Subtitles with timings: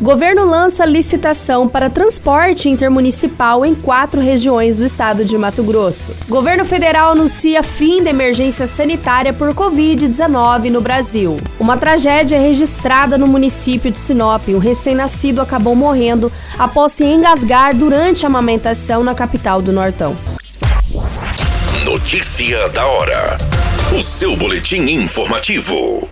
[0.00, 6.16] Governo lança licitação para transporte intermunicipal em quatro regiões do estado de Mato Grosso.
[6.26, 11.36] Governo federal anuncia fim da emergência sanitária por Covid-19 no Brasil.
[11.58, 14.48] Uma tragédia é registrada no município de Sinop.
[14.48, 20.16] Um recém-nascido acabou morrendo após se engasgar durante a amamentação na capital do Nortão.
[21.84, 23.36] Notícia da hora.
[23.94, 26.08] O seu boletim informativo.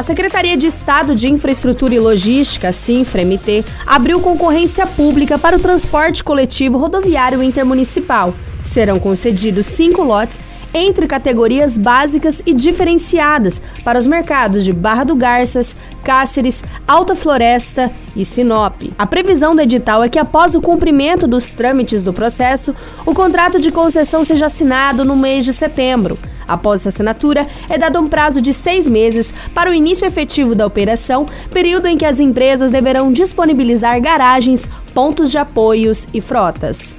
[0.00, 6.24] A Secretaria de Estado de Infraestrutura e Logística, SINFRA-MT, abriu concorrência pública para o transporte
[6.24, 8.34] coletivo rodoviário intermunicipal.
[8.62, 10.40] Serão concedidos cinco lotes
[10.72, 17.92] entre categorias básicas e diferenciadas para os mercados de Barra do Garças, Cáceres, Alta Floresta
[18.16, 18.80] e Sinop.
[18.96, 23.60] A previsão do edital é que, após o cumprimento dos trâmites do processo, o contrato
[23.60, 26.18] de concessão seja assinado no mês de setembro.
[26.50, 30.66] Após essa assinatura, é dado um prazo de seis meses para o início efetivo da
[30.66, 36.98] operação, período em que as empresas deverão disponibilizar garagens, pontos de apoios e frotas.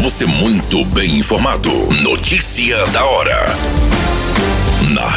[0.00, 1.70] Você muito bem informado.
[2.02, 3.99] Notícia da hora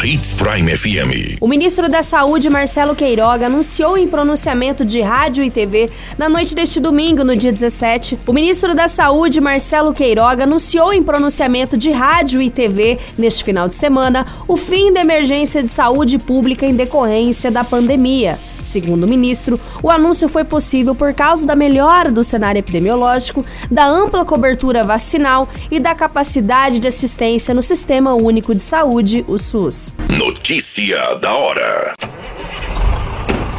[0.04, 1.38] Hits Prime FM.
[1.40, 5.88] O ministro da Saúde, Marcelo Queiroga, anunciou em pronunciamento de rádio e TV
[6.18, 8.18] na noite deste domingo, no dia 17.
[8.26, 13.66] O ministro da Saúde, Marcelo Queiroga, anunciou em pronunciamento de rádio e TV neste final
[13.66, 18.38] de semana o fim da emergência de saúde pública em decorrência da pandemia.
[18.64, 23.86] Segundo o ministro, o anúncio foi possível por causa da melhora do cenário epidemiológico, da
[23.86, 29.94] ampla cobertura vacinal e da capacidade de assistência no Sistema Único de Saúde, o SUS.
[30.08, 31.94] Notícia da hora.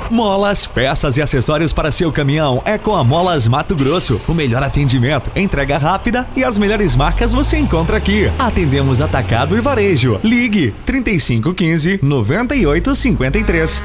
[0.10, 4.22] Molas, peças e acessórios para seu caminhão é com a Molas Mato Grosso.
[4.28, 8.32] O melhor atendimento, entrega rápida e as melhores marcas você encontra aqui.
[8.38, 10.20] Atendemos atacado e varejo.
[10.24, 13.84] Ligue 3515 9853.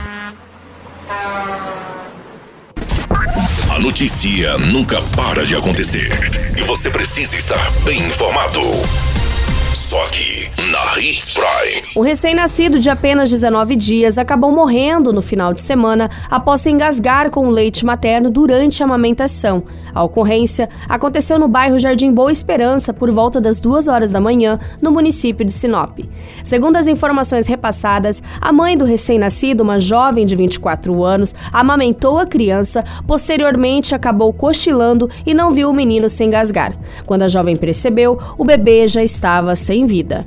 [3.68, 6.10] A notícia nunca para de acontecer
[6.54, 8.60] e você precisa estar bem informado.
[9.72, 11.59] Só aqui, na Hits Prime.
[11.96, 17.30] Um recém-nascido de apenas 19 dias acabou morrendo no final de semana após se engasgar
[17.30, 19.64] com o leite materno durante a amamentação.
[19.92, 24.60] A ocorrência aconteceu no bairro Jardim Boa Esperança por volta das 2 horas da manhã,
[24.80, 25.98] no município de Sinop.
[26.44, 32.26] Segundo as informações repassadas, a mãe do recém-nascido, uma jovem de 24 anos, amamentou a
[32.26, 36.72] criança, posteriormente acabou cochilando e não viu o menino se engasgar.
[37.04, 40.26] Quando a jovem percebeu, o bebê já estava sem em vida.